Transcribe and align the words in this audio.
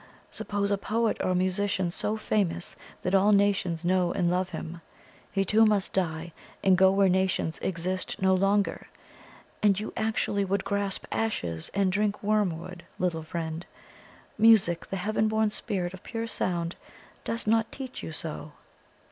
Suppose 0.31 0.71
a 0.71 0.79
poet 0.79 1.17
or 1.21 1.35
musician 1.35 1.91
so 1.91 2.17
famous 2.17 2.75
that 3.03 3.13
all 3.13 3.31
nations 3.31 3.85
know 3.85 4.11
and 4.11 4.31
love 4.31 4.49
him: 4.49 4.81
he 5.31 5.45
too 5.45 5.63
must 5.63 5.93
die, 5.93 6.33
and 6.63 6.75
go 6.75 6.89
where 6.91 7.07
nations 7.07 7.59
exist 7.61 8.19
no 8.19 8.33
longer. 8.33 8.87
And 9.61 9.79
you 9.79 9.93
actually 9.95 10.43
would 10.43 10.63
grasp 10.65 11.05
ashes 11.11 11.69
and 11.75 11.91
drink 11.91 12.23
wormwood, 12.23 12.81
little 12.97 13.21
friend? 13.21 13.63
Music, 14.39 14.87
the 14.87 14.97
heaven 14.97 15.27
born 15.27 15.51
spirit 15.51 15.93
of 15.93 16.01
pure 16.01 16.25
sound, 16.25 16.75
does 17.23 17.45
not 17.45 17.71
teach 17.71 18.01
you 18.01 18.11
so!" 18.11 18.53